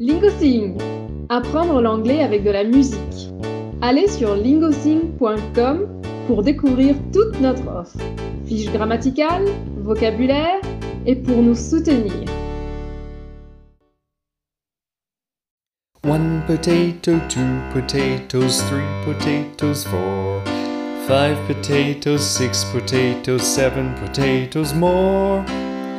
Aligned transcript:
Lingosing 0.00 0.78
Apprendre 1.28 1.82
l'anglais 1.82 2.22
avec 2.22 2.42
de 2.42 2.50
la 2.50 2.64
musique. 2.64 3.30
Allez 3.82 4.08
sur 4.08 4.34
lingosing.com 4.34 5.88
pour 6.26 6.42
découvrir 6.42 6.96
toute 7.12 7.38
notre 7.38 7.68
offre. 7.68 7.98
Fiches 8.46 8.72
grammaticales, 8.72 9.44
vocabulaire 9.76 10.58
et 11.04 11.16
pour 11.16 11.42
nous 11.42 11.54
soutenir. 11.54 12.14
One 16.08 16.40
potato, 16.46 17.18
two 17.28 17.60
potatoes, 17.74 18.62
three 18.70 19.04
potatoes, 19.04 19.84
four. 19.84 20.40
Five 21.06 21.36
potatoes, 21.46 22.22
six 22.22 22.64
potatoes, 22.72 23.42
seven 23.42 23.94
potatoes 23.96 24.72
more. 24.74 25.44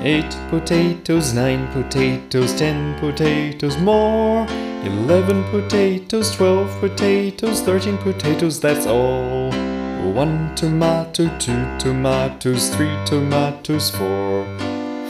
Eight 0.03 0.35
potatoes, 0.49 1.31
nine 1.31 1.67
potatoes, 1.73 2.55
ten 2.55 2.99
potatoes 2.99 3.77
more. 3.77 4.47
Eleven 4.83 5.43
potatoes, 5.51 6.35
twelve 6.35 6.71
potatoes, 6.79 7.61
thirteen 7.61 7.99
potatoes, 7.99 8.59
that's 8.59 8.87
all. 8.87 9.51
One 10.11 10.55
tomato, 10.55 11.29
two 11.37 11.77
tomatoes, 11.77 12.69
three 12.75 12.97
tomatoes, 13.05 13.91
four. 13.91 14.43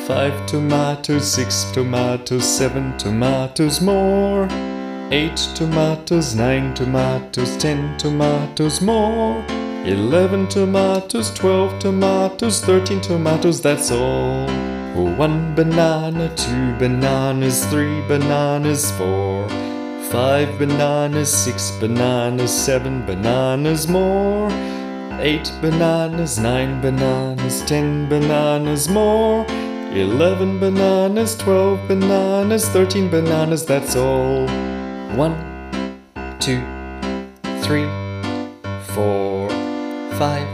Five 0.05 0.45
tomatoes, 0.45 1.31
six 1.31 1.71
tomatoes, 1.71 2.43
seven 2.43 2.97
tomatoes 2.97 3.79
more. 3.79 4.45
Eight 5.09 5.37
tomatoes, 5.55 6.35
nine 6.35 6.73
tomatoes, 6.73 7.55
ten 7.55 7.97
tomatoes 7.97 8.81
more. 8.81 9.41
Eleven 9.83 10.47
tomatoes, 10.47 11.33
twelve 11.33 11.79
tomatoes, 11.79 12.61
thirteen 12.61 13.01
tomatoes, 13.01 13.59
that's 13.61 13.89
all. 13.89 14.47
One 14.93 15.55
banana, 15.55 16.29
two 16.35 16.75
bananas, 16.77 17.65
three 17.65 18.01
bananas, 18.07 18.91
four. 18.91 19.49
Five 20.11 20.59
bananas, 20.59 21.33
six 21.33 21.71
bananas, 21.79 22.51
seven 22.51 23.03
bananas 23.07 23.87
more. 23.87 24.49
Eight 25.19 25.51
bananas, 25.61 26.37
nine 26.37 26.79
bananas, 26.79 27.63
ten 27.63 28.07
bananas 28.07 28.87
more. 28.87 29.47
Eleven 29.93 30.59
bananas, 30.59 31.35
twelve 31.35 31.79
bananas, 31.87 32.69
thirteen 32.69 33.09
bananas, 33.09 33.65
that's 33.65 33.95
all. 33.95 34.47
One, 35.17 35.35
two, 36.39 36.61
three, 37.63 37.87
four, 38.93 39.49
five, 40.17 40.47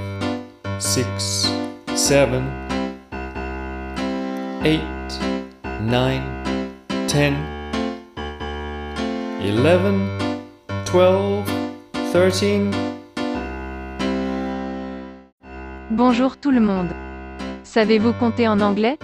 six, 0.80 1.52
seven, 1.96 2.44
eight, 4.64 4.82
nine, 5.82 6.24
ten, 7.08 7.36
eleven, 9.42 10.08
twelve, 10.86 11.46
thirteen. 12.12 12.72
Bonjour 15.92 16.38
tout 16.38 16.52
le 16.52 16.60
monde. 16.60 16.90
Savez-vous 17.64 18.14
compter 18.14 18.48
en 18.48 18.60
anglais? 18.62 18.98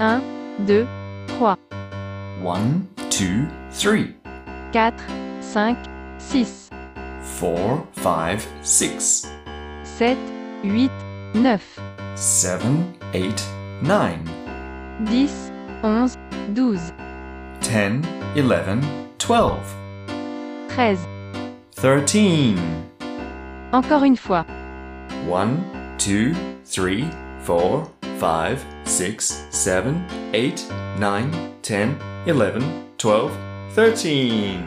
1, 0.00 0.20
2, 0.60 0.86
3, 1.26 1.56
One, 2.42 2.86
two, 3.10 3.46
three, 3.72 4.14
4, 4.72 4.94
5, 5.40 5.76
6, 6.18 6.70
four, 7.38 7.86
five, 7.92 8.44
six, 8.62 9.26
7, 9.98 10.16
8, 10.62 10.92
9. 11.34 11.60
7, 12.14 12.60
8, 13.12 13.48
9. 13.82 14.16
10, 15.00 15.52
11, 15.82 16.16
12. 16.54 16.80
10, 17.60 18.04
11, 18.36 18.84
12. 19.18 19.58
13. 20.68 20.98
13. 21.74 22.54
Encore 23.72 24.04
une 24.04 24.16
fois. 24.16 24.46
1, 25.28 25.48
2, 25.98 26.32
3, 26.64 27.10
4, 27.44 27.90
5, 28.20 28.58
6, 28.84 29.46
7, 29.50 29.84
8, 30.32 30.68
9, 31.00 31.24
10, 31.64 31.88
11, 32.28 32.62
12, 32.98 33.32
13. 33.74 34.60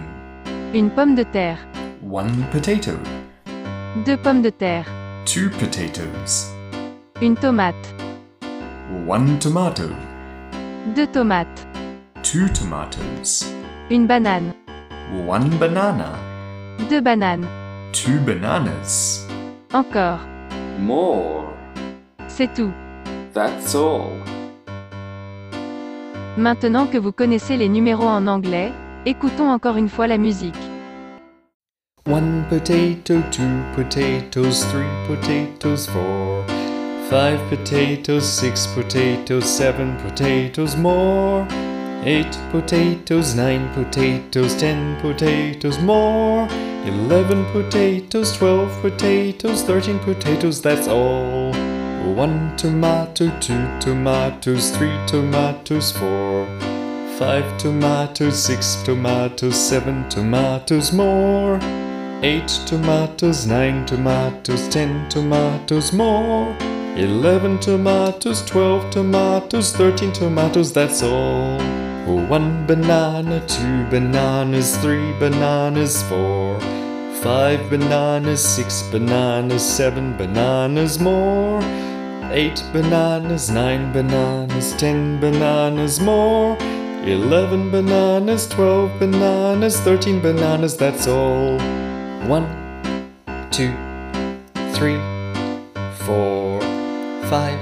Une 0.73 0.89
pomme 0.89 1.15
de 1.15 1.23
terre. 1.23 1.57
One 2.11 2.43
potato. 2.51 2.91
Deux 4.05 4.17
pommes 4.17 4.41
de 4.41 4.49
terre 4.49 4.83
two 5.25 5.49
potatoes, 5.59 6.51
Une 7.21 7.35
tomate. 7.35 7.75
one 9.07 9.37
tomato, 9.39 9.89
Deux 10.95 11.07
tomates. 11.07 11.65
two 12.23 12.47
tomatoes, 12.49 13.45
Une 13.89 14.07
banane. 14.07 14.53
one 15.27 15.49
banana, 15.59 16.13
Deux 16.89 17.01
bananes. 17.01 17.45
two 17.93 18.19
bananas. 18.25 19.25
Encore. 19.73 20.19
More. 20.79 21.45
C'est 22.27 22.53
tout. 22.53 22.71
That's 23.33 23.75
all. 23.75 24.11
Maintenant 26.37 26.87
que 26.87 26.97
vous 26.97 27.11
connaissez 27.11 27.57
les 27.57 27.69
numéros 27.69 28.07
en 28.07 28.25
anglais, 28.27 28.71
écoutons 29.05 29.49
encore 29.49 29.77
une 29.77 29.89
fois 29.89 30.07
la 30.07 30.17
musique. 30.17 30.55
One 32.05 32.45
potato, 32.45 33.21
two 33.29 33.63
potatoes, 33.75 34.63
three 34.71 34.89
potatoes, 35.05 35.85
four. 35.85 36.43
Five 37.11 37.39
potatoes, 37.47 38.27
six 38.27 38.65
potatoes, 38.65 39.47
seven 39.47 39.95
potatoes 39.97 40.75
more. 40.75 41.47
Eight 42.03 42.35
potatoes, 42.49 43.35
nine 43.35 43.71
potatoes, 43.75 44.55
ten 44.55 44.99
potatoes 44.99 45.77
more. 45.77 46.47
Eleven 46.85 47.45
potatoes, 47.51 48.35
twelve 48.35 48.71
potatoes, 48.81 49.61
thirteen 49.61 49.99
potatoes, 49.99 50.59
that's 50.59 50.87
all. 50.87 51.53
One 52.15 52.57
tomato, 52.57 53.29
two 53.39 53.79
tomatoes, 53.79 54.71
three 54.71 54.97
tomatoes, 55.05 55.91
four. 55.91 56.47
Five 57.19 57.59
tomatoes, 57.59 58.43
six 58.43 58.81
tomatoes, 58.81 59.55
seven 59.55 60.09
tomatoes 60.09 60.91
more. 60.91 61.59
Eight 62.23 62.49
tomatoes, 62.67 63.47
nine 63.47 63.83
tomatoes, 63.87 64.69
ten 64.69 65.09
tomatoes 65.09 65.91
more. 65.91 66.55
Eleven 66.95 67.57
tomatoes, 67.57 68.45
twelve 68.45 68.91
tomatoes, 68.91 69.73
thirteen 69.73 70.11
tomatoes, 70.11 70.71
that's 70.71 71.01
all. 71.01 71.57
One 72.05 72.67
banana, 72.67 73.43
two 73.47 73.85
bananas, 73.89 74.77
three 74.77 75.13
bananas, 75.13 76.03
four. 76.03 76.59
Five 77.23 77.67
bananas, 77.71 78.45
six 78.45 78.83
bananas, 78.91 79.63
seven 79.63 80.15
bananas 80.15 80.99
more. 80.99 81.59
Eight 82.31 82.63
bananas, 82.71 83.49
nine 83.49 83.91
bananas, 83.93 84.73
ten 84.73 85.19
bananas 85.19 85.99
more. 85.99 86.55
Eleven 87.03 87.71
bananas, 87.71 88.47
twelve 88.47 88.91
bananas, 88.99 89.79
thirteen 89.79 90.21
bananas, 90.21 90.77
that's 90.77 91.07
all. 91.07 91.59
One, 92.27 92.45
two, 93.51 93.73
three, 94.73 94.99
four, 96.05 96.61
five, 97.29 97.59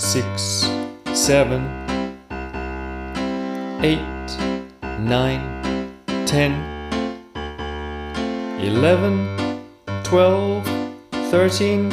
six, 0.00 0.68
seven, 1.12 1.62
eight, 3.82 4.28
nine, 5.00 5.42
ten, 6.24 6.52
eleven, 8.60 9.28
twelve, 10.04 10.64
thirteen, 11.30 11.90